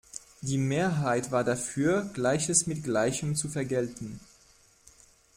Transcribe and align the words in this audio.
Die 0.41 0.57
Mehrheit 0.57 1.29
war 1.31 1.43
dafür, 1.43 2.09
Gleiches 2.15 2.65
mit 2.65 2.83
Gleichem 2.83 3.35
zu 3.35 3.49
vergelten. 3.49 4.19